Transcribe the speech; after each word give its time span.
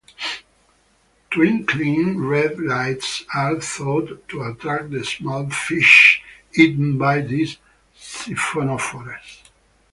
Twinkling 1.29 2.17
red 2.17 2.59
lights 2.59 3.23
are 3.35 3.59
thought 3.61 4.27
to 4.29 4.41
attract 4.41 4.89
the 4.89 5.05
small 5.05 5.47
fish 5.51 6.23
eaten 6.55 6.97
by 6.97 7.21
these 7.21 7.57
siphonophores. 7.99 9.43